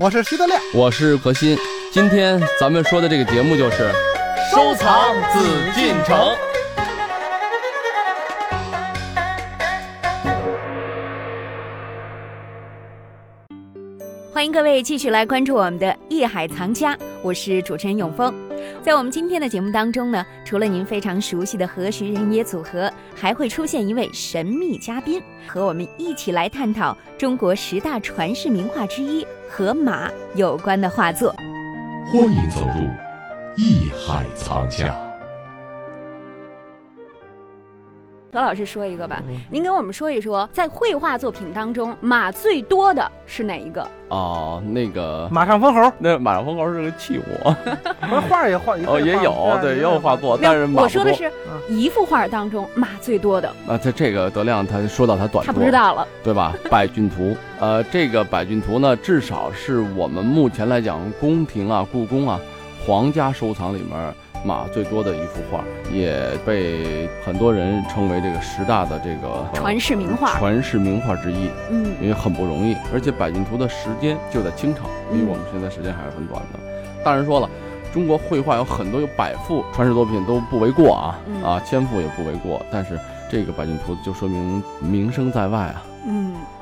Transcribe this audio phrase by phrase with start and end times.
[0.00, 1.58] 我是徐德亮，我是何鑫。
[1.92, 3.90] 今天咱们说的这个节目就是
[4.50, 6.34] 收藏紫禁城。
[14.32, 18.34] 欢迎各位继续来关注我们的《艺海藏家》，我是主持人永峰。
[18.84, 31.34] 在我们今天的节目当中呢，除了您非常熟悉的何时人也组合，还会出现一位神秘嘉宾，和我们一起来探讨中国十大传世名画之一和马有关的画作。
[32.12, 32.86] 欢迎走入
[33.56, 35.03] 艺海藏家。
[38.34, 43.86] 何老师说一个吧，您给我们说一说，在绘画作品当中，马最多的是哪一个？
[44.08, 47.22] 哦，那个马上封侯，那马上封侯是个器物，
[48.08, 51.30] 不是画也画哦，也有对，也有画作，但是我说的是
[51.68, 53.48] 一幅画当中马最多的。
[53.68, 56.52] 啊，这这个德亮他说到他短，他不知道了，对吧？
[56.68, 62.40] 百骏图，呃，这个百骏图呢，至少是我们目前来讲，宫廷啊、故宫啊、
[62.84, 64.14] 皇家收藏里面。
[64.44, 71.48] 马最多的一幅画，也被很多人称为这个十大的这个传世名画，传世名画之一。
[71.70, 76.60] 嗯，因为很不容易，而且《百骏图》的时间就在清朝，比我们现在时间还是很短的。
[77.02, 77.48] 当然说了，
[77.92, 82.64] 中国绘画有很多有百幅传世作品都不为过啊，啊，千幅也不为过。
[82.70, 85.82] 但是这个《百骏图》就说明名声在外啊。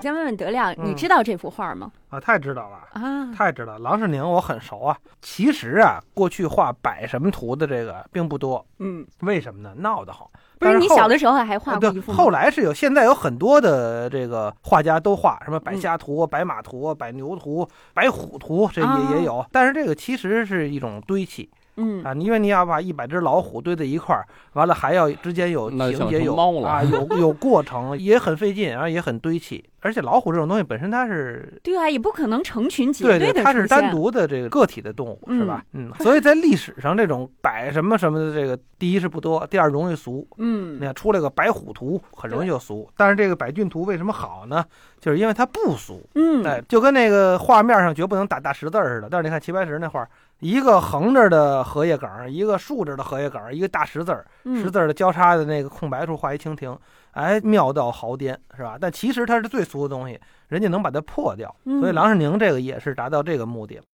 [0.02, 1.92] 嗯，先问问德亮，你知道这幅画吗？
[2.10, 3.78] 啊，太知道了啊，太知道。
[3.78, 4.98] 郎世宁我很熟啊。
[5.20, 8.64] 其实啊，过去画百什么图的这个并不多。
[8.80, 9.72] 嗯，为什么呢？
[9.78, 10.30] 闹得好。
[10.58, 19.44] 不是你小的时候还画过一幅后来是有，现在有很多的这个画家都画什么百虾图、白马图、百牛图、白虎图，这也也有。
[19.52, 21.48] 但是这个其实是一种堆砌。
[21.76, 29.64] 嗯啊，因为你要把一百只老虎堆在一块儿，完了还要之间有情节有啊，有 有过程，也很费劲，然后也很堆砌。
[29.84, 35.64] 而且老虎这种东西本身它是对啊，也不可能成群结队的，对，它是单独的这个个体的动物，是吧？
[35.72, 40.24] 嗯，所以在历史上这种摆什么什么的这个，第一是不多，第二容易俗。
[40.38, 42.88] 嗯，你看出来个白虎图，很容易就俗。
[42.96, 44.64] 但是这个百骏图为什么好呢？
[45.00, 46.00] 就是因为它不俗。
[46.14, 49.08] 嗯，哎，就跟那个画面上绝不能打大十字似的。
[49.10, 50.08] 但是你看齐白石那画，
[50.42, 56.76] 一个横着的荷叶梗，一个竖着的荷叶梗，一个大十字儿，十字的交叉的那个空白处画一蜻蜓。
[57.12, 58.76] 哎，妙到毫巅，是吧？
[58.80, 63.84] 但其实它是最俗的东西，人家能把它破掉，所以郎世宁这个也是达到这个目的了。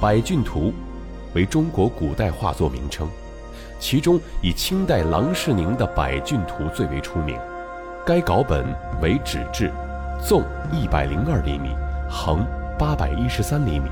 [0.00, 0.72] 百骏图
[1.34, 3.08] 为中国古代画作名称，
[3.80, 7.36] 其中以清代郎世宁的《百骏图》最为出名。
[8.04, 8.66] 该稿本
[9.00, 9.70] 为纸质，
[10.20, 10.42] 纵
[10.72, 11.68] 一百零二厘米，
[12.10, 12.44] 横
[12.76, 13.88] 八百一十三厘米。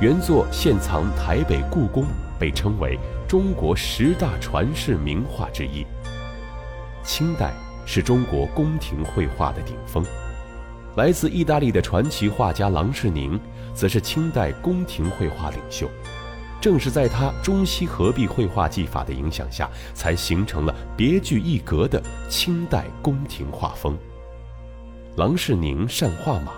[0.00, 2.04] 原作现藏台北故宫，
[2.38, 5.84] 被称为中国十大传世名画之一。
[7.02, 7.52] 清代
[7.84, 10.04] 是中国宫廷绘画的顶峰，
[10.94, 13.40] 来自意大利的传奇画家郎世宁，
[13.74, 15.88] 则是清代宫廷绘画领袖。
[16.62, 23.98] 正是在他中西合璧绘画技法的影响下，才形成了别具一格的清代宫廷画风。
[25.16, 26.52] 郎世宁善画马，《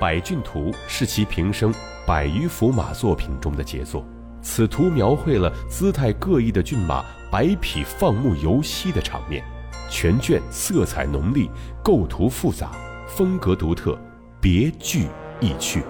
[0.00, 1.72] 百骏图》是其平生。
[2.06, 4.04] 百余幅马作品中的杰作，
[4.42, 9.44] 此图描绘了姿态各异的骏马百匹放牧游息的场面，
[9.88, 11.48] 全卷色彩浓丽，
[11.84, 12.72] 构图复杂，
[13.06, 13.96] 风格独特，
[14.40, 15.06] 别具
[15.40, 15.84] 意趣。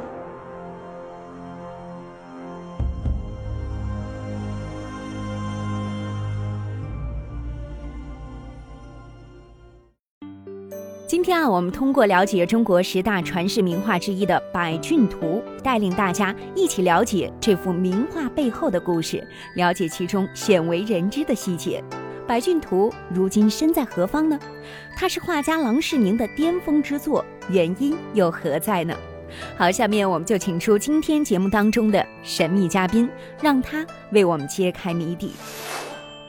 [11.31, 19.25] 天，我们通过了解中国十大传世名画之一的《百骏图》，带领大家一起了解这幅名画背后的故事，
[19.55, 21.81] 了解其中鲜为人知的细节。
[22.27, 24.37] 《百骏图》如今身在何方呢？
[24.97, 28.93] 它是画家郎世宁的巅峰之作，原因又何在呢？
[29.57, 33.09] 好，下面我们就请出今天节目当中的神秘嘉宾，
[33.41, 35.31] 让他为我们揭开谜底。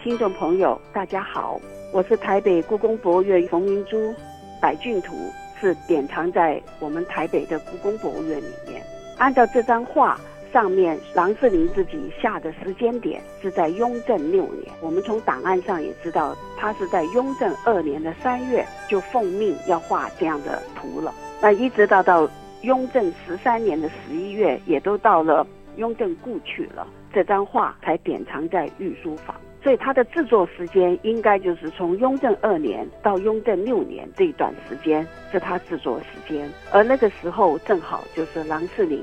[0.03, 1.59] 听众朋友，大家好，
[1.91, 3.97] 我是台北故宫博物院冯明珠。
[4.61, 5.15] 《百骏图》
[5.59, 8.81] 是典藏在我们台北的故宫博物院里面。
[9.17, 10.19] 按照这张画
[10.53, 21.13] 上面郎世宁自己下的时间点是在雍正六年，我们从档案上也知道，他是在雍正二年的三月就奉命要画这样的图了。
[21.41, 22.29] 那一直到到
[22.61, 25.45] 雍正十三年的十一月，也都到了
[25.77, 29.35] 雍正故去了，这张画才典藏在御书房。
[29.63, 38.99] 所以它的制作时间应该就是从雍正二年到雍正六年这一段时间是他制作时间，而那个时候正好就是郎世宁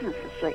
[0.00, 0.54] 四十岁，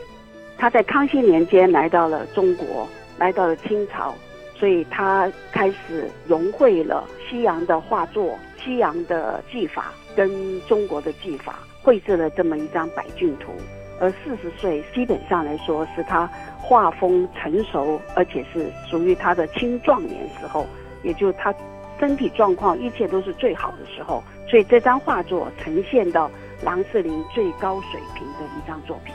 [0.58, 2.88] 他在康熙年间来到了中国，
[3.20, 4.14] 来到了清朝，
[4.56, 13.52] 所以他开始融汇了西洋的画作、西洋的技法跟中国的技法，绘制了这么一张百骏图。
[14.00, 16.30] 而四十岁基本上来说是他
[16.60, 20.66] 画风成熟，而且是属于他的青壮年时候，
[21.04, 21.54] 也就是他
[22.00, 24.24] 身体状况一切都是最好的时候。
[24.50, 26.30] 所以这张画作呈现到
[26.64, 29.14] 郎世宁最高水平的一张作品。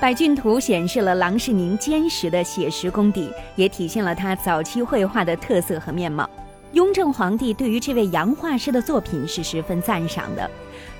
[0.00, 6.28] 百骏图显示了郎世宁坚实的写实功底，也体现了他早期绘画的特色和面貌。
[6.72, 10.50] 雍正皇帝对于这位洋画师的作品是十分赞赏的。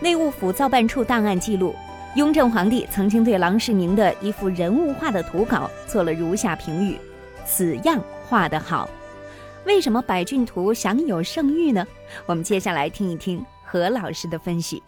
[0.00, 1.74] 内务府造办处档案记录。
[2.14, 6.98] 雍正皇帝曾经对郎世宁的一幅人物画的图稿做了如下评语
[7.46, 7.98] ：“此样
[8.28, 8.86] 画得好。”
[9.64, 11.86] 为什么百骏图享有盛誉呢？
[12.26, 14.82] 我们接下来听一听何老师的分析。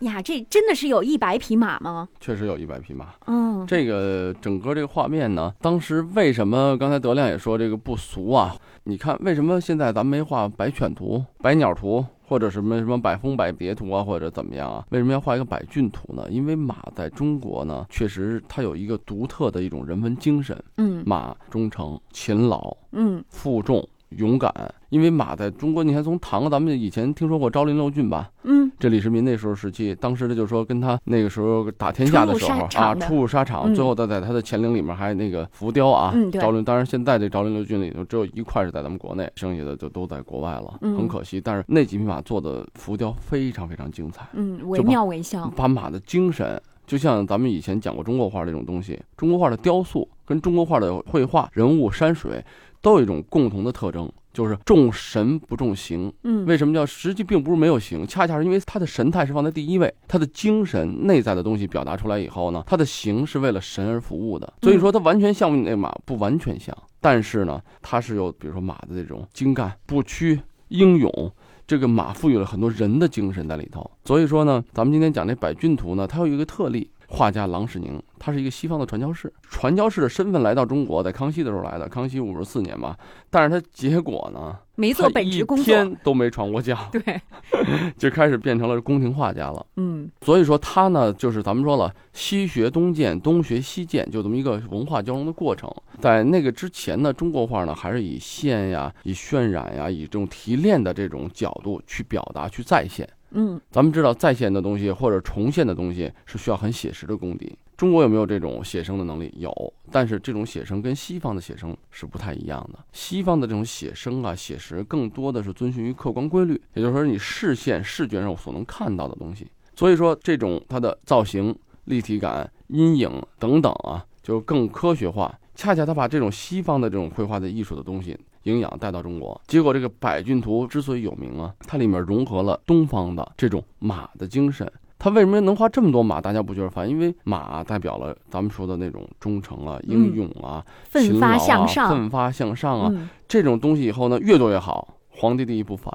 [0.00, 2.08] 呀，这真的是有一百匹马吗？
[2.18, 3.14] 确实有一百匹马。
[3.26, 8.56] 嗯，这个整个这个画面呢，当时为什么刚才德亮也说这个不俗啊？
[8.82, 12.04] 你看为什么现在咱们没画百犬图、百鸟图？
[12.26, 14.84] 或者什么什么百峰百蝶图啊，或者怎么样啊？
[14.90, 16.26] 为什么要画一个百骏图呢？
[16.30, 20.56] 因为马在中国呢，确实它有一个独特的一种人文精神。
[20.76, 23.86] 嗯，马忠诚、勤劳，嗯，负重。
[24.10, 24.52] 勇敢，
[24.94, 28.30] 因为马在中国，你看从唐，咱们以前听说过昭陵六骏吧？
[28.44, 36.62] 嗯，这李世民那时候时期，当时他就说跟他那个时候打天下的时候啊，出入沙场，最后他在他的乾陵里面还那个浮雕啊，昭陵。
[36.62, 41.40] 当然现在这昭陵六骏里头只有一块是在咱们国内，剩下的就都在国外了，很可惜。
[41.40, 52.40] 但是那几匹马做的浮雕非常非常精彩，嗯，惟妙惟肖，把马的精神，就像咱们以前讲过中国画这种东西，中国画的雕塑跟中国画的绘画人物山水。
[52.84, 56.12] 都有一种共同的特征，就是重神不重形。
[56.22, 64.52] 嗯，为什么叫实际并不是没有形，恰恰是因为他的神态是放在第一位，他的精神内在的东西表达出来以后呢，他的形是为了神而服务的。
[64.60, 70.38] 所以说，他完全像不那马，不完全像，但是呢，他是有比如说马的这种精干、不屈、
[70.68, 71.32] 英勇，
[71.66, 73.90] 这个马赋予了很多人的精神在里头。
[74.04, 76.90] 所以说呢，咱们今天讲这百骏图呢，它有一个特例。
[77.14, 82.98] 画家郎世宁，他是一个西方的传教士，传教士的身份来到中国，在康熙的时候来的，康熙五十四年吧。
[83.30, 87.20] 但是他结果呢，没做本职工作，一天都没传过教， 对，
[87.96, 89.64] 就开始变成了宫廷画家了。
[89.76, 95.72] 嗯，所以说他呢，就是咱们说了，西学东渐，东学西渐，就这么一个文化交融的过程。
[96.00, 103.08] 在那个之前呢，中国画呢，还是以线呀、以渲染呀、以这种提炼的这种角度去表达、去再现。
[103.34, 107.56] 嗯，咱们知道再现的东西或者重现的东西是需要很写实的功底。
[107.76, 109.34] 中国有没有这种写生的能力？
[109.36, 109.52] 有，
[109.90, 112.78] 但是这种写生跟西方的写生是不太一样的。
[112.92, 119.48] 西方的这种写生啊、写实，更多的是遵循于客观规律，也就是说你视线、视觉上所能看到的东西。
[119.74, 121.52] 所以说，这种它的造型、
[121.86, 123.10] 立体感、阴影
[123.40, 125.36] 等等啊，就更科学化。
[125.56, 128.16] 恰恰他把这种西方的这种绘画的艺术的东西。
[128.44, 134.70] 营养带到中国，结果这个百骏图之所以有名啊，它里面融合了东方的这种马的精神。
[134.96, 136.18] 它为什么能画这么多马？
[136.18, 136.88] 大家不觉得烦？
[136.88, 144.96] 因为马代表了咱们说的那种忠诚啊、英勇啊、奋发向上、奋发向上啊，这种东西以后呢，越多越好。
[145.16, 145.92] 皇帝第一不烦。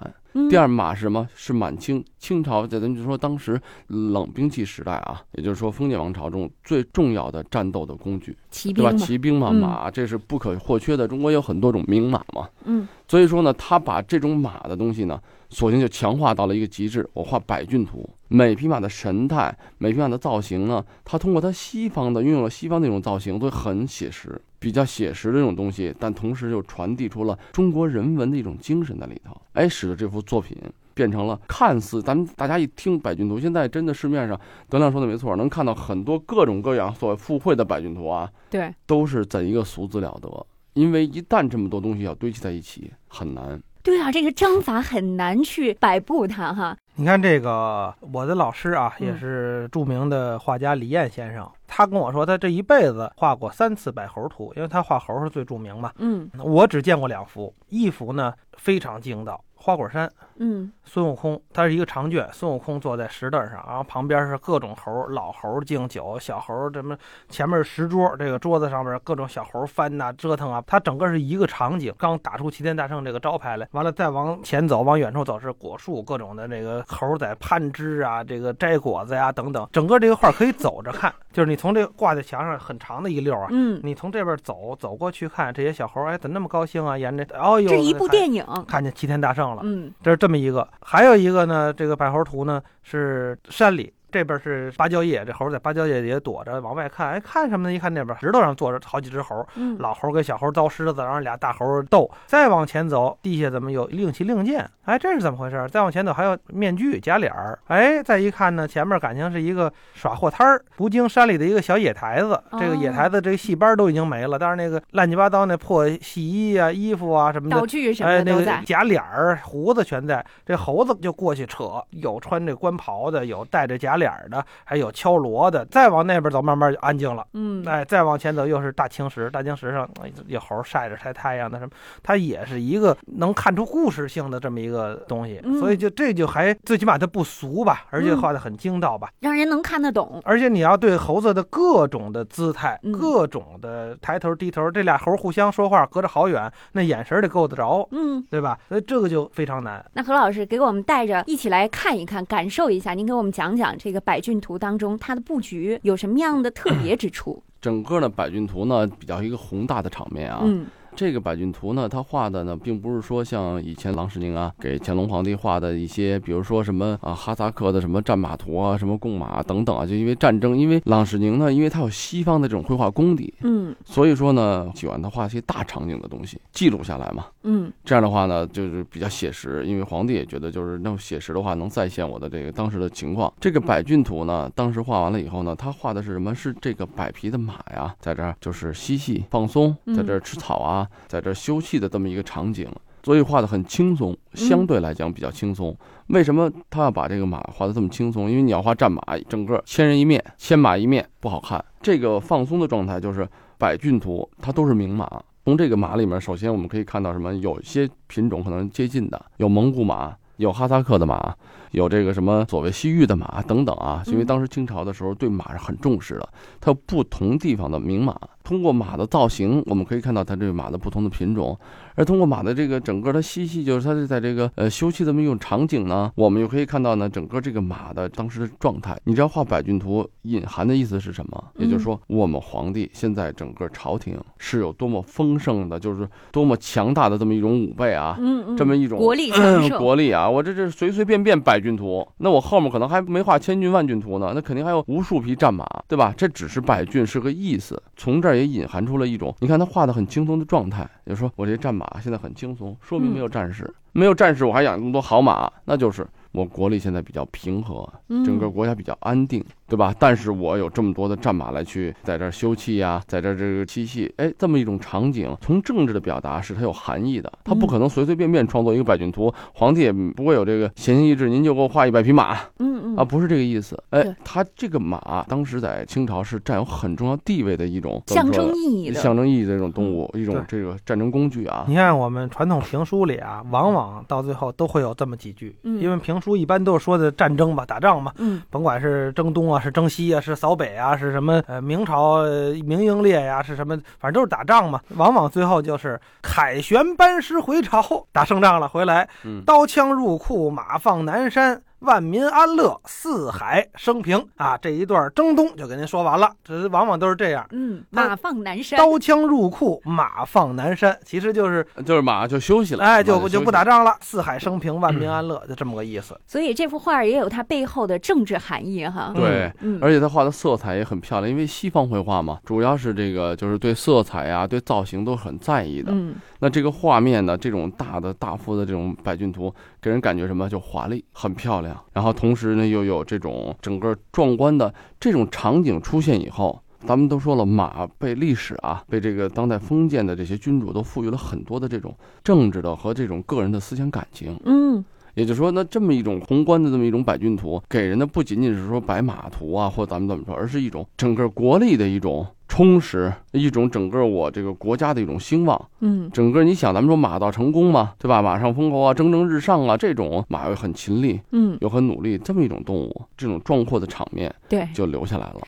[0.50, 1.28] 第二马是什么？
[1.34, 8.38] 是满清清朝，在咱就说当时冷兵器时代啊，也就是说封建王朝中最重要的战斗的工具，
[8.74, 8.94] 对吧？
[8.94, 11.08] 骑兵嘛，马这是不可或缺的。
[11.08, 15.20] 中国有很多种名马嘛，嗯，所以说呢，他把这种马的东西呢，
[15.50, 17.08] 索性就强化到了一个极致。
[17.14, 30.20] 我画百骏图，每匹马的神态，每匹马的造型呢，他通过他西方的运用了西方那种造型，都很写实，比较写实的这种东西，但同时又传递出了中国人文的一种精神在里头，哎，使得这幅。
[30.30, 30.56] 作品
[31.00, 34.38] 变成了看似咱们大家一听百骏图，现在真的市面上
[34.68, 40.46] 德亮说的没错，能看到很多各种各样所谓附会的百骏图啊，对，都是怎一个俗字了得？
[40.74, 43.62] 因为一旦这么多东西要堆砌在一起，很难。
[43.82, 46.76] 对啊，这个章法很难去摆布它哈。
[46.96, 55.94] 你看这个，我的老师啊，也是著名的画家李燕先生，他跟我说，他这一辈子画过三次百猴图，因为他画猴是最著名嘛。
[55.98, 59.42] 嗯，我只见过两幅，一幅呢非常精到。
[59.62, 66.98] 花果山，嗯，孙悟空，他是一个长卷，孙悟空坐在石凳上，然后旁边是各种猴，老猴敬酒，小猴什么，
[67.28, 71.94] 前面是石桌，这个桌子上面各种小猴翻呐折腾啊，它整个是一个场景。
[71.98, 79.68] 刚打出齐天大圣这个招牌来，完了再往前走，往远处走是果树，各种的这个猴在攀枝啊，这个摘果子呀等等。
[79.74, 86.98] 整个这个画可以走着看， 就是你从这挂在墙上很长的一溜啊，嗯，你从这边走走过去看这些小猴，哎，怎么那么高兴啊？
[86.98, 89.49] 沿着，哦呦，这一部电影看见齐天大圣。
[89.64, 97.74] 嗯，这是这么一个，还有一个呢，这个百猴图呢是山里这边是芭蕉叶，这猴在芭蕉叶底下躲着，往外看，哎，看什么呢？
[97.74, 102.10] 一看那边石头上坐着好几只猴，嗯，老猴跟小猴遭狮子，然后俩大猴斗。
[102.26, 104.70] 再往前走，地下怎么有令旗令箭？
[104.86, 105.68] 哎，这是怎么回事？
[105.70, 107.58] 再往前走还有面具假脸儿。
[107.68, 112.42] 哎，再一看呢，前面感情是一个耍货摊儿，途经山里的一个小野台子。
[112.60, 120.26] 这个野台子这个戏班都已经没了，但是那个乱七八糟那破戏衣啊、衣服啊什么的，道具什么假脸儿、胡子全在。
[120.46, 125.64] 这猴子就过去扯，有穿这官袍的，有戴着假脸的，还有敲锣的。
[125.66, 127.26] 再往那边走，慢慢就安静了。
[127.34, 129.88] 嗯，哎，再往前走又是大青石，大青石上
[130.26, 135.40] 有猴晒着晒太阳的什么，它也是一个能看出故事性的这么一个东西。
[135.60, 140.22] 所以就这就还最起码它不俗吧，而且画的很精到吧，让人能看得懂。
[140.24, 148.58] 而且你要对猴子的各种的姿态、各种的抬头低头，这俩猴互相说话，隔着好远，那眼神得够得着，嗯，对吧？
[148.70, 149.84] 所以这个就非常难。
[149.94, 152.94] 那何老师给我们带着一起来看一看，感受一下。
[152.94, 157.42] 您给我们讲讲这个百骏图当中它的布局有什么样的特别之处？
[157.62, 160.42] 整个的百骏图呢，比较一个宏大的场面啊。
[160.44, 160.66] 嗯。
[161.00, 183.32] 这个百骏图呢，他画的呢，并不是说像以前郎世宁啊给乾隆皇帝画的一些，比如说什么啊哈萨克的什么战马图啊，什么贡马等等啊，就因为战争，因为郎世宁呢，因为他有西方的这种绘画功底，嗯，所以说呢，喜欢他画一些大场景的东西，记录下来嘛，嗯，这样的话呢，就是比较写实，因为皇帝也觉得就是那么写实的话，能再现我的这个当时的情况。
[183.40, 186.36] 这个百骏图呢，当时画完了以后呢，他画的是什么？
[186.36, 191.60] 是这个百匹的马呀，在这儿就是嬉戏放松，在这儿吃草啊，在这儿休。
[191.60, 192.68] 憩的这么一个场景，
[193.04, 195.76] 所以画的很轻松，相对来讲比较轻松。
[196.08, 198.28] 为什么他要把这个马画的这么轻松？
[198.30, 201.64] 因为你要画战马，整个千人一面，千马一面不好看。
[201.82, 203.28] 这个放松的状态就是
[203.58, 205.08] 百骏图，它都是名马。
[205.46, 207.34] 从这个马里面，首先我们可以看到什么？
[207.36, 211.36] 有些品种可能接近的，有蒙古马，有哈萨克的马，
[211.72, 214.02] 有这个什么所谓西域的马等等啊。
[214.08, 216.30] 因为当时清朝的时候对马是很重视的，
[216.60, 218.16] 它有不同地方的名马。
[218.50, 221.56] 通过马的造型，我们可以看到它这个马的不同的品种，
[221.94, 229.00] 而通过马的这个整个它嬉戏，就是它是在这个呃休憩这么一种场景呢，我们又可以看到呢，整个这个马的当时的状态。
[229.04, 231.44] 你知道画百骏图隐含的意思是什么？
[231.60, 239.30] 也就是说，我们皇帝现在整个朝廷是有多么丰盛的，就是多么强大的这么一种武备啊，嗯嗯，这么一种国力
[239.78, 246.12] 国力啊，我这这随随便便百骏图，那我后面可能还没画千骏万骏图呢，那肯定还有无数匹战马，对吧？
[246.18, 249.20] 这只是百骏是个意思，从这儿也隐含出了一。
[249.20, 257.92] 种，你看他画的很轻松的状态，就说我这战马现在很轻松，说明没有战士，没有战士，我还养那么多好马，那就是我国力现在比较平和，
[258.24, 259.44] 整个国家比较安定。
[259.70, 259.94] 对吧？
[260.00, 279.00] 但是我有这么多的战马来去在这儿休憩呀，在这儿这个嬉戏，哎，这么一种场景，从政治的表达是它有含义的，它不可能随随便便创作一个百骏图，皇帝也不会有这个闲情逸致，您就给我画一百匹马，嗯嗯，啊，不是这个意思，哎，它这个马当时在清朝是占有很重要地位的一种象征意义的。
[279.00, 281.66] 象征意义的这种动物，一种这个战争工具啊。
[281.68, 290.36] 你看我们传统评书里啊，往往到最后都会有这么几句，因为评书一般都是说的战争吧，打仗嘛，嗯，甭管是征东啊，是征西啊，是。
[290.36, 291.44] 扫北啊，是什么？
[291.48, 292.24] 呃，明朝
[292.66, 293.78] 明英烈呀，是什么？
[294.00, 294.80] 反正都是打仗嘛。
[294.96, 299.10] 往往最后就是凯旋班师回朝，打胜仗了回来，
[299.46, 301.62] 刀枪入库，马放南山。
[301.80, 304.58] 万民安乐，四海升平啊！
[304.58, 306.30] 这一段征东就给您说完了。
[306.44, 307.46] 这往往都是这样。
[307.52, 316.20] 嗯，马放南山，刀枪入库，马放南山，其实就是就是马就休息了，哎，就就不打仗了，四海升平，万民安乐，就这么个意思。
[316.28, 319.14] 所以这幅画也有它背后的政治含义哈。
[319.16, 325.94] 对，嗯，而且他画的色彩也很漂亮，因为西方绘画嘛，主要是这个就是对色彩呀、对造型都很在意的。
[325.94, 330.50] 嗯，那这个画面呢，这种大的大幅的这种百骏图，给人感觉什么？
[330.50, 331.69] 就华丽，很漂亮。
[331.94, 344.40] 然后同时呢，又有这种整个壮观的这种场景出现以后，咱们都说了，马被历史啊，被这个当代封建的这些君主都赋予了很多的这种政治的和这种个人的思想感情。
[344.46, 344.84] 嗯，
[345.16, 352.26] 也就是说，那这么一种宏观的这么一种百骏图，给人的不仅仅是说白马图啊，或咱们怎么说，而是一种整个国力的一种。
[352.60, 358.22] 充实一种整个我这个国家的一种兴旺，嗯，整个你想咱们说马到成功嘛，对吧？
[358.22, 365.40] 马上封侯啊，蒸蒸日上啊，这种马又很勤力，嗯，又很努力，这么一种动物，这种壮阔的场面，对，就留下来了。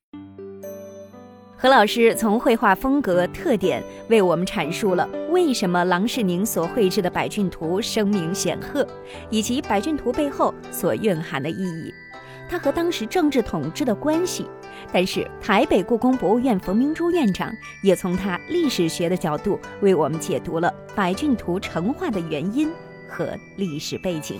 [1.57, 8.87] 何老师从绘画风格特点为我们阐述了为什么郎世宁所绘制的百骏图声名显赫，
[9.29, 11.93] 以及百骏图背后所蕴含的意义，
[12.47, 14.45] 它和当时政治统治的关系。
[14.93, 17.49] 但是，台北故宫博物院冯明珠院长
[17.81, 22.69] 也从他历史学的角度为我们解读了百骏图成画的原因
[23.07, 24.39] 和历史背景。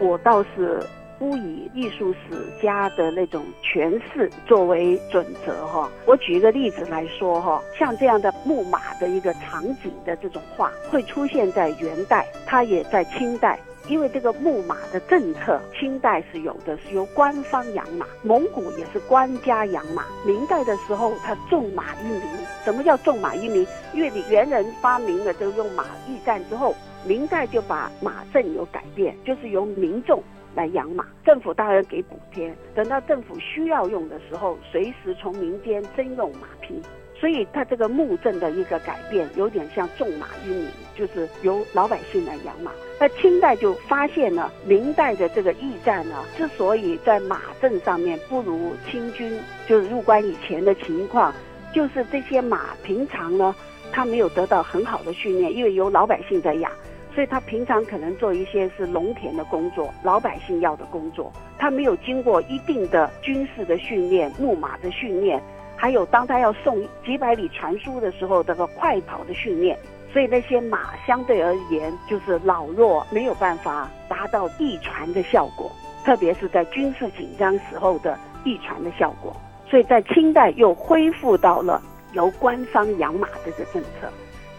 [0.00, 0.84] 我倒是
[1.16, 5.88] 不以艺术史家的那种诠释作为准则哈。
[6.06, 13.60] 我举一个例子来说哈，像这样的木马的一个场景的这种画，会出现在元代，它也在清代。
[13.88, 20.04] 因为这个牧马的政策，清代是有的，是由官方养马；蒙古也是官家养马。
[20.24, 22.22] 明代的时候，他重马于民。
[22.64, 23.66] 什么叫重马于民？
[23.92, 26.74] 因为你元人发明了这个用马驿站之后，
[27.04, 30.22] 明代就把马政有改变，就是由民众
[30.54, 32.54] 来养马，政府当然给补贴。
[32.74, 36.80] 等到政府需要用的时候，随时从民间征用马匹。
[37.18, 42.70] 所以，他这个牧政的一个改变，有点像重马于民，就是由老百姓来养马。
[42.98, 51.32] 那清代就发现了，明代的这个驿站呢，之所以在马政上面不如清军，就是入关以前的情况，
[51.74, 53.54] 就是这些马平常呢，
[53.90, 56.70] 它没有得到很好的训练，因为由老百姓在养，
[57.12, 65.42] 所以它平常可能做一些是农田的工作，老百姓要的工作，它没有经过一定的军事的训练，牧马的训练。
[65.74, 69.76] 还有，当他要送几百里传书的时候，这个快跑的训练，
[70.12, 75.70] 所以那些马相对而言就是老弱，没有办法达到驿传的效果，
[76.04, 79.34] 特别是在军事紧张时候的驿传的效果。
[79.68, 81.80] 所以在清代又恢复到了
[82.12, 84.08] 由官方养马这个政策。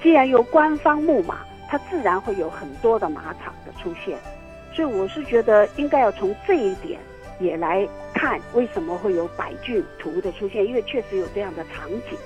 [0.02, 4.18] 既然由官方牧马，它自然会有很多的马场的出现。
[4.74, 7.00] 所以我是觉得应该要从这一点
[7.40, 7.88] 也来。
[8.16, 10.66] 看为什么会有百骏图的出现？
[10.66, 12.18] 因为确实有这样的场景。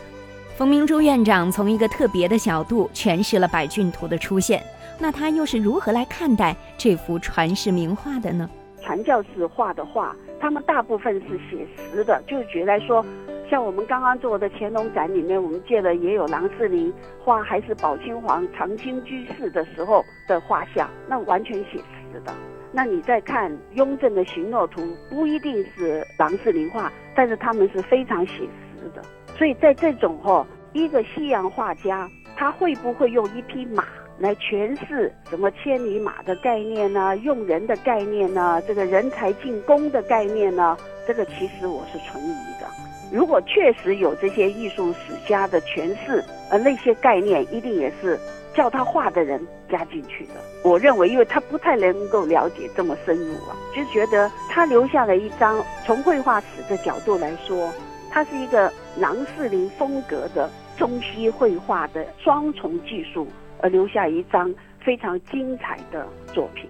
[0.57, 4.59] 冯明珠院长从一个特别的角度诠释了百骏图的出现。
[4.97, 8.49] 那他又是如何来看待这幅传世名画的呢？
[8.81, 12.19] 传教士画的画，他们大部分是写实的。
[12.27, 13.05] 就举来说，
[13.51, 16.91] 像我们刚刚做的乾隆展里面，我们借的也有郎世宁
[17.23, 22.33] 画，还是宝亲皇长清居士的时候的画像，那完全写实的。
[22.71, 29.03] 那你再看雍正的行诺图，不一定是郎世宁画，但是他们是非常写实的。
[29.37, 33.85] 所以在这种哈，一个西洋画家，他会不会用一匹马
[34.17, 37.15] 来诠释什么千里马的概念呢？
[37.17, 38.61] 用人的概念呢？
[38.67, 40.77] 这个人才进宫的概念呢？
[41.07, 42.67] 这个其实我是存疑的。
[43.11, 48.19] 如果确实有这些艺术史家的诠释，而那些概念一定也是。
[48.55, 57.71] 叫他画的人加进去的，我认为，因为他不太能够了解这么深入啊，就觉得他留下了一张，从绘画史的角度来说，
[58.17, 63.27] 它是一个郎世宁风格的中西绘画的双重技术，
[63.59, 64.51] 而留下一张
[64.83, 66.03] 非常精彩的
[66.33, 66.67] 作品。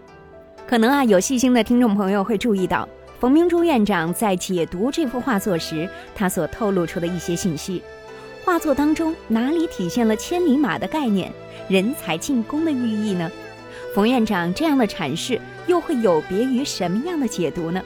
[0.68, 2.86] 可能啊，有细心的听众朋友会注意到，
[3.18, 7.82] 冯明珠院长在解读这幅画作时，他所透露出的一些信息。
[8.44, 11.32] 画作当中哪里体现了千里马的概念、
[11.70, 13.32] 人才进宫的寓意呢？
[13.96, 17.82] 冯院长这样的阐释又会有别于什么样的解读呢？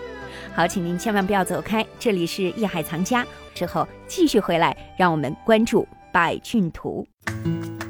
[0.55, 7.07] 好，请您千万不要走开，这里是艺海藏家，之后继续回来，让我们关注百骏图。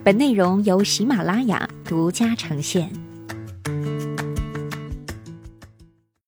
[0.04, 3.11] 本内容由喜马拉雅独家呈现。